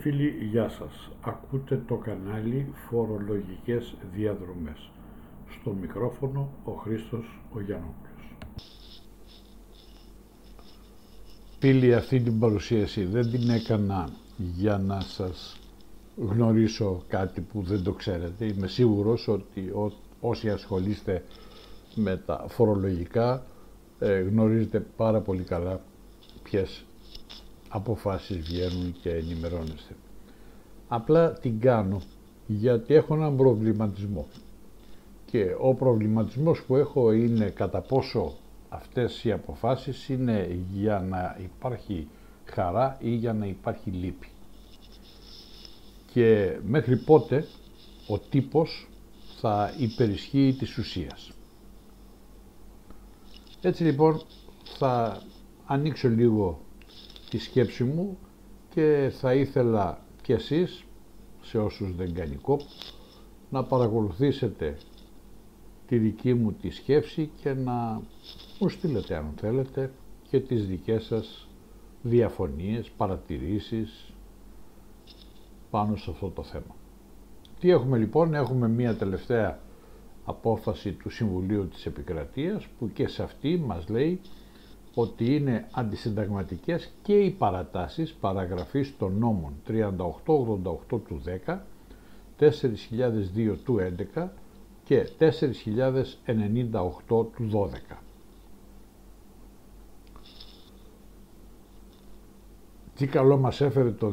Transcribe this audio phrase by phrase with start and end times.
[0.00, 1.10] Φίλες και φίλοι, γεια σας.
[1.20, 4.90] Ακούτε το κανάλι Φορολογικές Διαδρομές.
[5.60, 8.36] Στο μικρόφωνο ο Χρήστος ο Γιαννόπουλος.
[11.58, 15.58] Φίλοι, αυτή την παρουσίαση δεν την έκανα για να σας
[16.16, 18.44] γνωρίσω κάτι που δεν το ξέρετε.
[18.44, 19.72] Είμαι σίγουρος ότι
[20.20, 21.24] όσοι ασχολείστε
[21.94, 23.42] με τα φορολογικά
[23.98, 25.80] ε, γνωρίζετε πάρα πολύ καλά
[26.42, 26.84] ποιες
[27.72, 29.96] αποφάσεις βγαίνουν και ενημερώνεστε.
[30.88, 32.00] Απλά την κάνω
[32.46, 34.26] γιατί έχω έναν προβληματισμό
[35.26, 38.32] και ο προβληματισμός που έχω είναι κατά πόσο
[38.68, 42.08] αυτές οι αποφάσεις είναι για να υπάρχει
[42.44, 44.28] χαρά ή για να υπάρχει λύπη.
[46.12, 47.46] Και μέχρι πότε
[48.08, 48.88] ο τύπος
[49.40, 51.32] θα υπερισχύει της ουσίας.
[53.60, 54.22] Έτσι λοιπόν
[54.78, 55.22] θα
[55.66, 56.60] ανοίξω λίγο
[57.30, 58.18] τη σκέψη μου
[58.74, 60.84] και θα ήθελα κι εσείς,
[61.42, 62.60] σε όσους δεν κάνει κόπ,
[63.50, 64.76] να παρακολουθήσετε
[65.86, 68.00] τη δική μου τη σκέψη και να
[68.58, 69.92] μου στείλετε αν θέλετε
[70.30, 71.48] και τις δικές σας
[72.02, 74.12] διαφωνίες, παρατηρήσεις
[75.70, 76.74] πάνω σε αυτό το θέμα.
[77.60, 79.60] Τι έχουμε λοιπόν, έχουμε μία τελευταία
[80.24, 84.20] απόφαση του Συμβουλίου της Επικρατείας που και σε αυτή μας λέει
[84.94, 89.82] ότι είναι αντισυνταγματικές και οι παρατάσεις παραγραφής των νόμων 3888
[90.88, 91.58] του 10,
[92.38, 93.78] 4002 του
[94.14, 94.28] 11
[94.84, 95.32] και 4098
[97.08, 97.50] του
[97.90, 97.96] 12.
[102.94, 104.12] Τι καλό μας έφερε το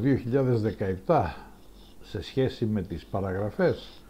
[1.06, 1.34] 2017
[2.02, 4.02] σε σχέση με τις παραγραφές;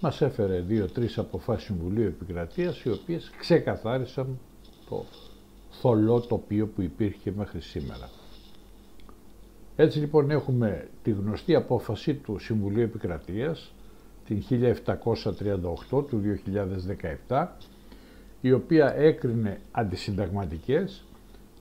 [0.00, 4.38] Μας έφερε δύο-τρεις αποφάσεις Συμβουλίου Επικρατείας οι οποίες ξεκαθάρισαν
[4.88, 5.04] το
[5.70, 8.10] θολό τοπίο που υπήρχε μέχρι σήμερα.
[9.76, 13.72] Έτσι λοιπόν έχουμε τη γνωστή απόφαση του Συμβουλίου Επικρατείας
[14.26, 14.42] την
[15.90, 16.22] 1738 του
[17.28, 17.46] 2017
[18.40, 21.04] η οποία έκρινε αντισυνταγματικές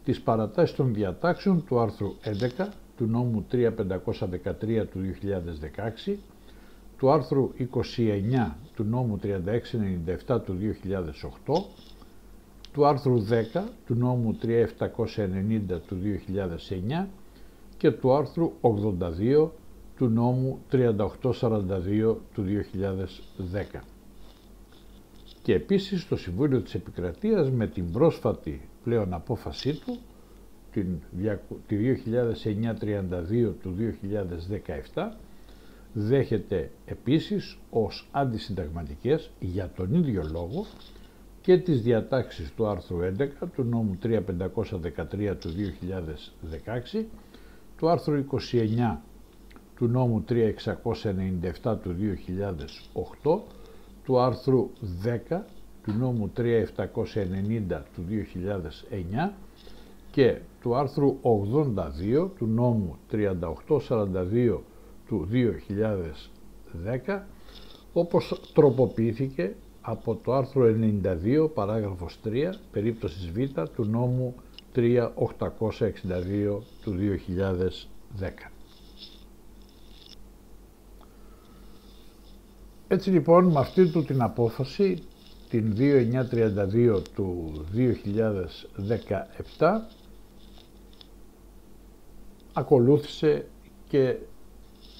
[0.03, 2.15] τις παρατάσεις των διατάξεων του άρθρου
[2.57, 2.67] 11
[2.97, 3.67] του νόμου 3513
[4.91, 4.99] του
[6.07, 6.13] 2016
[6.97, 9.19] του άρθρου 29 του νόμου
[10.27, 10.57] 3697 του
[11.45, 11.53] 2008
[12.73, 15.97] του άρθρου 10 του νόμου 3790 του
[17.01, 17.05] 2009
[17.77, 19.49] και του άρθρου 82
[19.97, 22.45] του νόμου 3842 του
[23.73, 23.79] 2010.
[25.41, 29.97] Και επίσης το Συμβούλιο της Επικρατείας με την πρόσφατη πλέον απόφασή του
[30.71, 30.99] την,
[31.67, 31.77] τη
[33.41, 33.75] 2009-32 του
[34.93, 35.11] 2017
[35.93, 40.65] δέχεται επίσης ως αντισυνταγματικές για τον ίδιο λόγο
[41.41, 45.49] και τις διατάξεις του άρθρου 11 του νόμου 3513 του
[46.95, 47.05] 2016,
[47.77, 48.97] του άρθρου 29
[49.75, 51.95] του νόμου 3697 του
[53.23, 53.39] 2008,
[54.03, 54.69] του άρθρου
[55.29, 55.41] 10
[55.83, 56.43] του νόμου 3790
[57.95, 58.05] του
[59.19, 59.31] 2009
[60.11, 64.57] και του άρθρου 82 του νόμου 3842
[65.07, 65.27] του
[67.07, 67.19] 2010
[67.93, 69.55] όπως τροποποιήθηκε
[69.89, 73.39] από το άρθρο 92 παράγραφος 3 περίπτωσης Β
[73.75, 74.35] του νόμου
[74.75, 74.81] 3862
[76.81, 76.95] του
[78.19, 78.51] 2010.
[82.87, 85.03] Έτσι λοιπόν με αυτή του την απόφαση
[85.49, 87.53] την 2932 του
[89.57, 89.67] 2017
[92.53, 93.45] ακολούθησε
[93.87, 94.15] και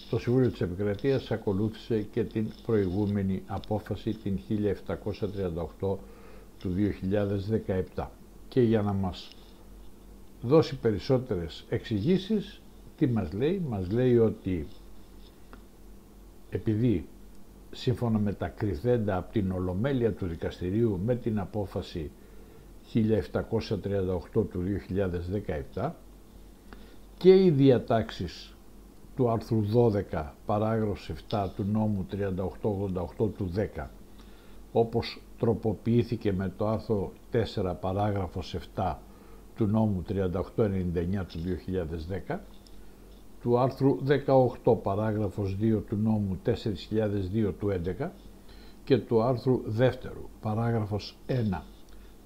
[0.09, 4.39] το Συμβούλιο της Επικρατείας ακολούθησε και την προηγούμενη απόφαση την
[5.79, 5.97] 1738
[6.59, 6.73] του
[7.95, 8.05] 2017
[8.47, 9.29] και για να μας
[10.41, 12.61] δώσει περισσότερες εξηγήσεις
[12.97, 14.67] τι μας λέει, μας λέει ότι
[16.49, 17.07] επειδή
[17.71, 22.11] σύμφωνα με τα κρυθέντα από την Ολομέλεια του Δικαστηρίου με την απόφαση
[22.93, 22.99] 1738
[24.33, 24.63] του
[25.73, 25.91] 2017
[27.17, 28.53] και οι διατάξεις
[29.19, 29.63] του άρθρου
[30.13, 33.85] 12 παράγραφος 7 του νόμου 3888 του 10
[34.71, 38.95] όπως τροποποιήθηκε με το άρθρο 4 παράγραφος 7
[39.55, 40.15] του νόμου 3899
[41.27, 41.39] του
[42.27, 42.37] 2010
[43.41, 43.97] του άρθρου
[44.63, 48.07] 18 παράγραφος 2 του νόμου 4002 του 11
[48.83, 49.91] και του άρθρου 2
[50.41, 51.61] παράγραφος 1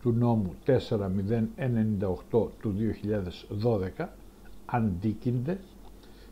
[0.01, 2.75] του νόμου 4098 του
[3.97, 4.05] 2012
[4.65, 5.59] αντίκυνται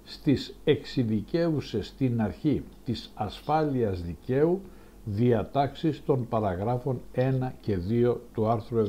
[0.03, 4.61] στις εξειδικεύουσες στην αρχή της ασφάλειας δικαίου
[5.05, 7.21] διατάξεις των παραγράφων 1
[7.61, 8.85] και 2 του άρθρου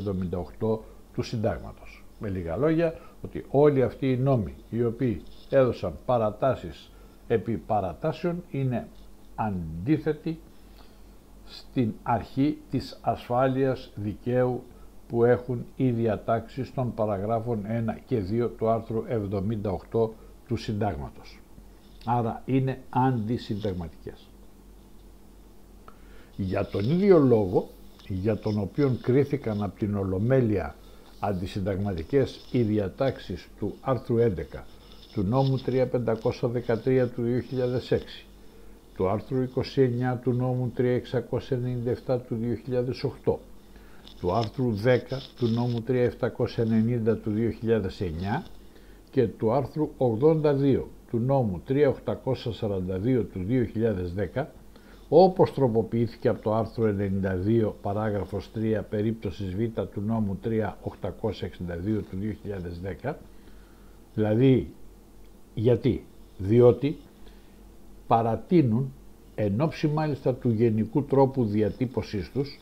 [0.60, 0.78] 78
[1.14, 2.04] του Συντάγματος.
[2.18, 6.90] Με λίγα λόγια, ότι όλοι αυτοί οι νόμοι οι οποίοι έδωσαν παρατάσεις
[7.26, 8.88] επί παρατάσεων είναι
[9.34, 10.40] αντίθετη
[11.44, 14.62] στην αρχή της ασφάλειας δικαίου
[15.08, 19.04] που έχουν οι διατάξεις των παραγράφων 1 και 2 του άρθρου
[19.92, 20.08] 78
[20.52, 21.40] του Συντάγματος.
[22.04, 24.28] Άρα είναι αντισυνταγματικές.
[26.36, 27.70] Για τον ίδιο λόγο
[28.08, 30.74] για τον οποίο κρίθηκαν από την Ολομέλεια
[31.18, 34.64] αντισυνταγματικές οι διατάξεις του άρθρου 11
[35.12, 37.22] του νόμου 3513 του
[37.88, 37.98] 2006
[38.96, 40.72] του άρθρου 29 του νόμου
[42.06, 42.38] 3697 του
[43.24, 43.34] 2008
[44.20, 44.98] του άρθρου 10
[45.38, 47.32] του νόμου 3790 του
[48.42, 48.42] 2009
[49.12, 53.46] και του άρθρου 82 του νόμου 3842 του
[54.34, 54.44] 2010
[55.08, 56.94] όπως τροποποιήθηκε από το άρθρο
[57.64, 60.48] 92 παράγραφος 3 περίπτωσης Β του νόμου 3862
[62.10, 62.18] του
[63.02, 63.12] 2010
[64.14, 64.72] δηλαδή
[65.54, 66.04] γιατί;
[66.38, 66.96] Διότι
[68.06, 68.92] παρατείνουν
[69.34, 72.58] εν ώψη μάλιστα του γενικού τρόπου διατύπωσής τους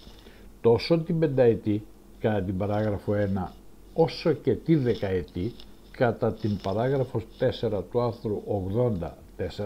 [0.61, 1.83] τόσο την πενταετή
[2.21, 3.13] κατά την παράγραφο
[3.47, 3.51] 1
[3.95, 5.53] όσο και τη δεκαετή
[6.01, 7.27] κατά την παράγραφος
[7.61, 8.43] 4 του άρθρου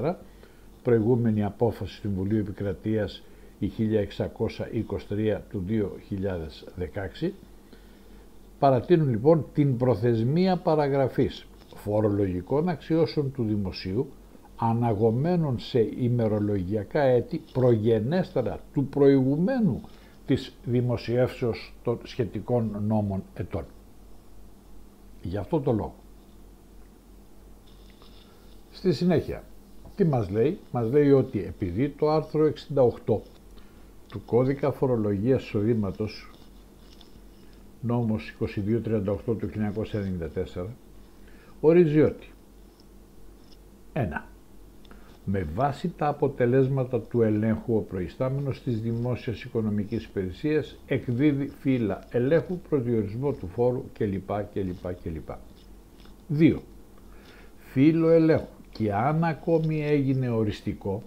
[0.03, 0.15] 84
[0.83, 3.23] προηγούμενη απόφαση του Συμβουλίου Επικρατείας
[3.59, 3.73] η
[5.09, 5.65] 1623 του
[7.23, 7.31] 2016
[8.59, 14.07] παρατείνουν λοιπόν την προθεσμία παραγραφής φορολογικών αξιώσεων του δημοσίου
[14.57, 19.81] αναγωμένων σε ημερολογιακά έτη προγενέστερα του προηγουμένου
[20.27, 23.65] της δημοσιεύσεως των σχετικών νόμων ετών.
[25.23, 25.95] Γι' αυτό το λόγο.
[28.85, 29.43] Στη συνέχεια,
[29.97, 33.21] τι μας λέει, μας λέει ότι επειδή το άρθρο 68
[34.09, 36.31] του κώδικα φορολογίας εισοδήματος
[37.81, 39.51] νόμος 2238 του
[40.55, 40.67] 1994
[41.61, 42.27] ορίζει ότι
[43.93, 43.99] 1.
[45.25, 52.59] Με βάση τα αποτελέσματα του ελέγχου ο προϊστάμενος της δημόσιας οικονομικής υπηρεσίας εκδίδει φύλλα ελέγχου
[52.69, 54.31] προσδιορισμό του φόρου κλπ.
[54.53, 55.29] κλπ, κλπ.
[56.39, 56.59] 2.
[57.59, 61.03] Φύλλο ελέγχου και αν ακόμη έγινε οριστικό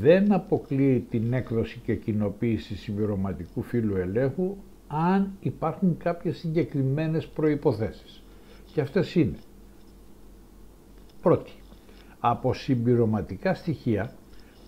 [0.00, 4.56] δεν αποκλείει την έκδοση και κοινοποίηση συμπληρωματικού φύλου ελέγχου
[4.88, 8.22] αν υπάρχουν κάποιες συγκεκριμένες προϋποθέσεις.
[8.72, 9.36] Και αυτές είναι
[11.22, 11.52] πρώτη,
[12.20, 14.12] από συμπληρωματικά στοιχεία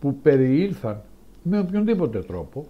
[0.01, 1.03] που περιήλθαν
[1.43, 2.67] με οποιονδήποτε τρόπο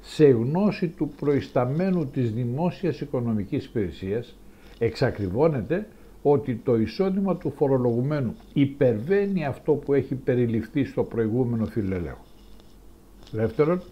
[0.00, 4.36] σε γνώση του προϊσταμένου της δημόσιας οικονομικής υπηρεσίας
[4.78, 5.86] εξακριβώνεται
[6.22, 12.24] ότι το εισόδημα του φορολογουμένου υπερβαίνει αυτό που έχει περιληφθεί στο προηγούμενο φιλελέγχο.
[13.30, 13.82] Δεύτερον,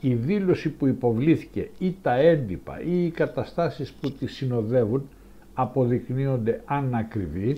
[0.00, 5.08] η δήλωση που υποβλήθηκε ή τα έντυπα ή οι καταστάσεις που τη συνοδεύουν
[5.54, 7.56] αποδεικνύονται ανακριβή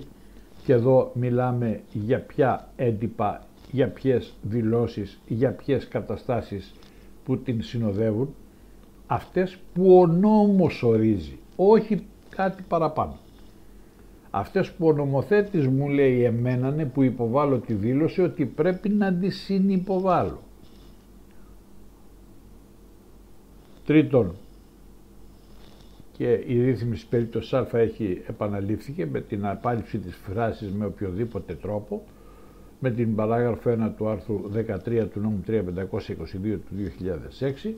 [0.63, 6.73] και εδώ μιλάμε για ποια έντυπα, για ποιες δηλώσεις, για ποιες καταστάσεις
[7.25, 8.33] που την συνοδεύουν,
[9.07, 13.17] αυτές που ο νόμος ορίζει, όχι κάτι παραπάνω.
[14.39, 19.29] Αυτές που ο νομοθέτης μου λέει εμένανε που υποβάλλω τη δήλωση ότι πρέπει να τη
[19.29, 20.39] συνυποβάλλω.
[23.85, 24.35] Τρίτον,
[26.17, 32.03] και η ρύθμιση περίπτωσης Α έχει επαναλήφθηκε με την απάλληψη της φράσης με οποιοδήποτε τρόπο
[32.79, 34.41] με την παράγραφο 1 του άρθρου
[34.87, 35.53] 13 του νόμου 3522
[36.41, 36.75] του
[37.65, 37.69] 2006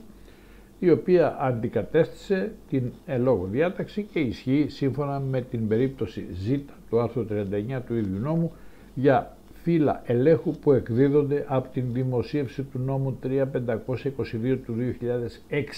[0.80, 6.50] η οποία αντικατέστησε την ελόγω διάταξη και ισχύει σύμφωνα με την περίπτωση Ζ
[6.90, 8.52] του άρθρου 39 του ίδιου νόμου
[8.94, 14.74] για φύλλα ελέγχου που εκδίδονται από την δημοσίευση του νόμου 3522 του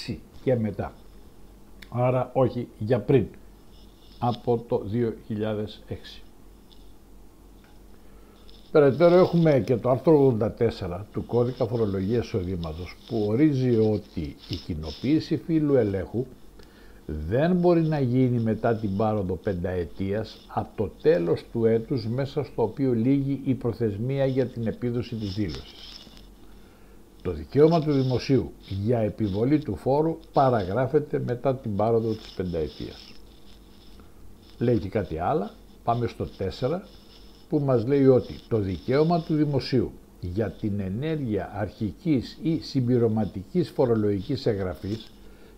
[0.09, 0.92] 2006 και μετά.
[1.88, 3.26] Άρα όχι για πριν,
[4.18, 4.82] από το
[5.88, 6.32] 2006.
[8.73, 15.37] Περαιτέρω έχουμε και το άρθρο 84 του κώδικα φορολογίας εισοδήματος που ορίζει ότι η κοινοποίηση
[15.37, 16.26] φύλου ελέγχου
[17.29, 22.62] δεν μπορεί να γίνει μετά την πάροδο πενταετίας από το τέλος του έτους μέσα στο
[22.62, 26.07] οποίο λύγει η προθεσμία για την επίδοση της δήλωσης.
[27.23, 33.12] Το δικαίωμα του δημοσίου για επιβολή του φόρου παραγράφεται μετά την πάροδο της πενταετίας.
[34.59, 35.50] Λέει και κάτι άλλο,
[35.85, 36.83] πάμε στο 4
[37.52, 44.47] που μας λέει ότι το δικαίωμα του δημοσίου για την ενέργεια αρχικής ή συμπληρωματικής φορολογικής
[44.47, 45.12] εγγραφής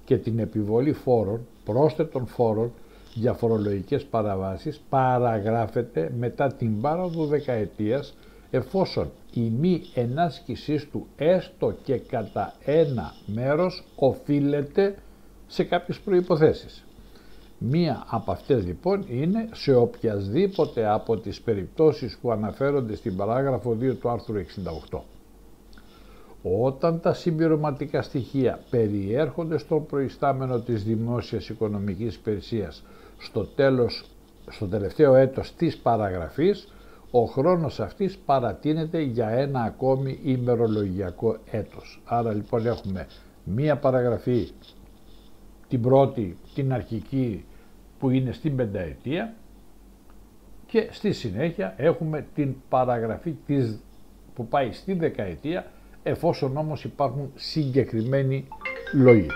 [0.05, 2.73] και την επιβολή φόρων, πρόσθετων φόρων
[3.15, 8.15] για φορολογικές παραβάσεις παραγράφεται μετά την πάροδο δεκαετίας
[8.51, 14.95] εφόσον η μη ενάσκησής του έστω και κατά ένα μέρος οφείλεται
[15.47, 16.85] σε κάποιες προϋποθέσεις.
[17.71, 23.95] Μία από αυτές λοιπόν είναι σε οποιασδήποτε από τις περιπτώσεις που αναφέρονται στην παράγραφο 2
[24.01, 24.35] του άρθρου
[24.93, 24.99] 68.
[26.43, 32.83] Όταν τα συμπληρωματικά στοιχεία περιέρχονται στο προϊστάμενο της δημόσιας οικονομικής υπηρεσίας
[33.19, 34.05] στο τέλος,
[34.51, 36.69] στο τελευταίο έτος της παραγραφής,
[37.11, 42.01] ο χρόνος αυτής παρατείνεται για ένα ακόμη ημερολογιακό έτος.
[42.05, 43.07] Άρα λοιπόν έχουμε
[43.45, 44.49] μία παραγραφή,
[45.69, 47.45] την πρώτη, την αρχική
[48.05, 49.35] που είναι στην πενταετία
[50.67, 53.83] και στη συνέχεια έχουμε την παραγραφή της,
[54.35, 55.67] που πάει στη δεκαετία
[56.03, 58.49] εφόσον όμως υπάρχουν συγκεκριμένοι
[58.93, 59.27] λόγοι.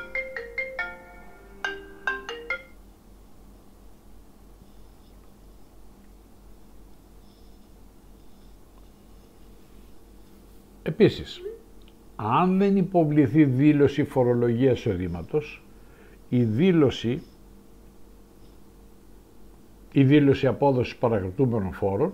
[10.83, 11.41] Επίσης,
[12.17, 15.65] αν δεν υποβληθεί δήλωση φορολογίας εισοδήματος,
[16.29, 17.23] η δήλωση,
[19.93, 22.13] η δήλωση απόδοσης παρακρατούμενων φόρων,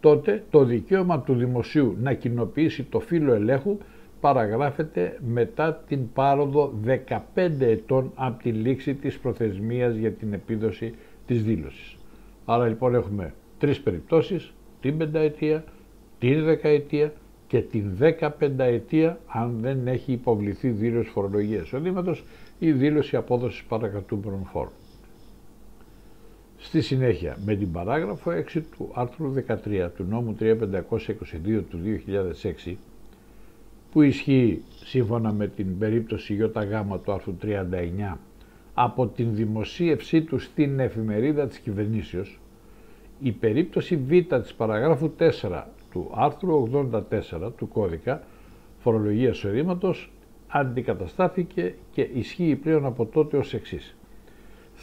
[0.00, 3.78] τότε το δικαίωμα του δημοσίου να κοινοποιήσει το φύλλο ελέγχου
[4.20, 7.18] παραγράφεται μετά την πάροδο 15
[7.60, 10.94] ετών από τη λήξη της προθεσμίας για την επίδοση
[11.26, 11.96] της δήλωσης.
[12.44, 15.64] Άρα λοιπόν έχουμε τρεις περιπτώσεις, την πενταετία,
[16.18, 17.12] την δεκαετία
[17.46, 22.24] και την 15 ετία αν δεν έχει υποβληθεί δήλωση φορολογίας εισοδήματος
[22.58, 24.72] ή δήλωση απόδοσης παρακατούμενων φόρων.
[26.64, 31.80] Στη συνέχεια, με την παράγραφο 6 του άρθρου 13 του νόμου 3522 του
[32.66, 32.74] 2006,
[33.92, 36.44] που ισχύει σύμφωνα με την περίπτωση ΙΓ
[37.04, 38.16] του άρθρου 39
[38.74, 42.38] από την δημοσίευσή του στην εφημερίδα της κυβερνήσεως,
[43.20, 48.22] η περίπτωση Β της παραγράφου 4 του άρθρου 84 του κώδικα
[48.78, 50.12] φορολογίας εισοδήματος
[50.48, 53.94] αντικαταστάθηκε και ισχύει πλέον από τότε ως εξής.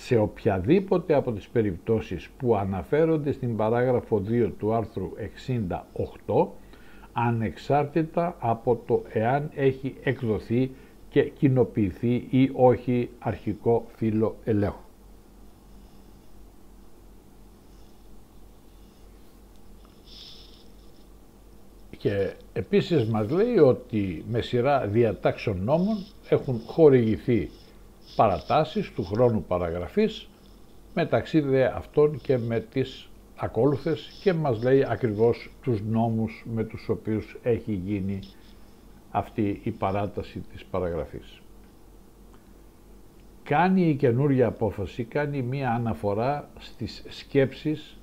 [0.04, 5.12] Σε οποιαδήποτε από τις περιπτώσεις που αναφέρονται στην παράγραφο 2 του άρθρου
[6.26, 6.48] 68
[7.14, 10.72] ανεξάρτητα από το εάν έχει εκδοθεί
[11.10, 14.86] και κοινοποιηθεί ή όχι αρχικό φύλλο ελέγχου.
[21.98, 25.98] Και επίσης μας λέει ότι με σειρά διατάξεων νόμων
[26.30, 27.50] έχουν χορηγηθεί
[28.16, 30.30] παρατάσεις του χρόνου παραγραφής
[30.94, 36.90] μεταξύ δε αυτών και με τις ακόλουθες και μας λέει ακριβώς τους νόμους με τους
[36.90, 38.20] οποίους έχει γίνει
[39.12, 41.42] αυτή η παράταση της παραγραφής.
[43.44, 47.98] Κάνει η καινούργια απόφαση, κάνει μία αναφορά στις σκέψεις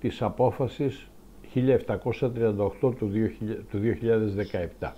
[0.00, 1.08] της απόφασης
[1.54, 2.94] 1738
[3.70, 3.78] του
[4.80, 4.92] 2017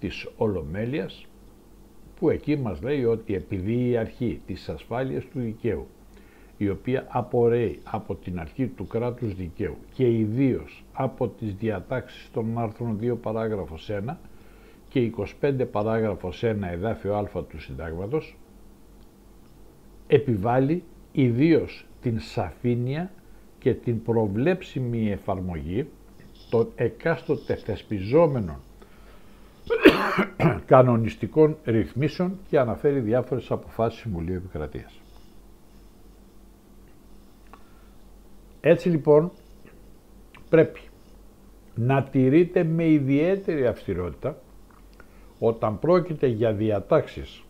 [0.00, 1.26] της Ολομέλειας
[2.20, 5.86] που εκεί μας λέει ότι επειδή η αρχή της ασφάλειας του δικαίου
[6.56, 12.58] η οποία απορρέει από την αρχή του κράτους δικαίου και ιδίως από τις διατάξεις των
[12.58, 14.14] άρθρων 2 παράγραφος 1
[14.88, 15.10] και
[15.40, 18.36] 25 παράγραφος 1 εδάφιο α του συντάγματος
[20.06, 23.10] επιβάλλει ιδίως την σαφήνεια
[23.58, 25.86] και την προβλέψιμη εφαρμογή
[26.50, 28.60] των εκάστοτε θεσπιζόμενων
[30.66, 35.00] κανονιστικών ρυθμίσεων και αναφέρει διάφορες αποφάσεις Συμβουλίου Επικρατείας.
[38.60, 39.30] Έτσι λοιπόν
[40.48, 40.80] πρέπει
[41.74, 44.36] να τηρείται με ιδιαίτερη αυστηρότητα
[45.38, 47.42] όταν πρόκειται για διατάξεις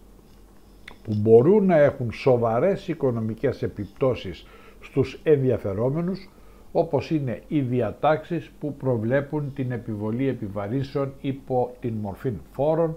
[1.02, 4.46] που μπορούν να έχουν σοβαρές οικονομικές επιπτώσεις
[4.80, 6.28] στους ενδιαφερόμενους
[6.72, 12.96] όπως είναι οι διατάξεις που προβλέπουν την επιβολή επιβαρύσεων υπό την μορφή φόρων,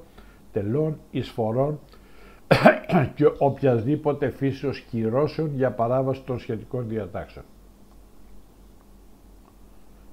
[0.51, 1.79] τελών, εισφορών
[3.15, 7.45] και οποιασδήποτε φύσεως κυρώσεων για παράβαση των σχετικών διατάξεων.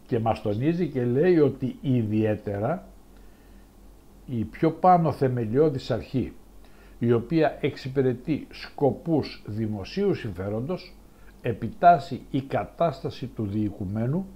[0.06, 2.86] Και μας τονίζει και λέει ότι ιδιαίτερα
[4.26, 6.32] η πιο πάνω θεμελιώδης αρχή
[6.98, 10.94] η οποία εξυπηρετεί σκοπούς δημοσίου συμφέροντος
[11.42, 14.26] επιτάσσει η κατάσταση του διοικουμένου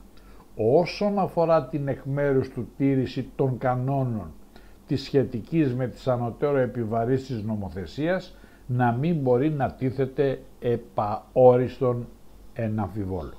[0.56, 4.32] όσον αφορά την εκ μέρους του τήρηση των κανόνων
[4.86, 12.06] της σχετικής με τις ανωτέρω επιβαρύσεις νομοθεσίας να μην μπορεί να τίθεται επαόριστον
[12.52, 13.32] εν αμφιβόλο.